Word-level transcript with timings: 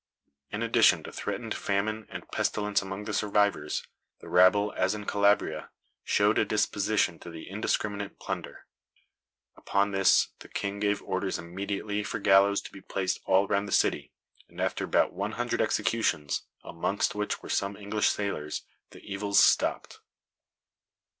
In 0.49 0.63
addition 0.63 1.03
to 1.03 1.11
threatened 1.11 1.53
famine 1.53 2.07
and 2.09 2.27
pestilence 2.31 2.81
among 2.81 3.03
the 3.05 3.13
survivors, 3.13 3.85
the 4.19 4.29
rabble, 4.29 4.73
as 4.75 4.95
in 4.95 5.05
Calabria, 5.05 5.69
showed 6.03 6.39
a 6.39 6.43
disposition 6.43 7.19
to 7.19 7.29
indiscriminate 7.45 8.17
plunder. 8.17 8.65
Upon 9.55 9.91
this 9.91 10.29
"the 10.39 10.47
King 10.47 10.79
gave 10.79 11.03
orders 11.03 11.37
immediately 11.37 12.01
for 12.01 12.17
gallows 12.17 12.61
to 12.61 12.71
be 12.71 12.81
placed 12.81 13.19
all 13.25 13.45
round 13.45 13.67
the 13.67 13.71
city, 13.71 14.11
and 14.49 14.59
after 14.59 14.83
about 14.85 15.13
one 15.13 15.33
hundred 15.33 15.61
executions, 15.61 16.47
amongst 16.63 17.13
which 17.13 17.43
were 17.43 17.49
some 17.49 17.77
English 17.77 18.09
sailors, 18.09 18.63
the 18.89 19.01
evils 19.01 19.37
stopped." 19.39 19.99